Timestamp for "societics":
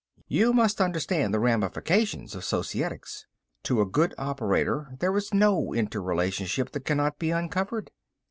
2.43-3.27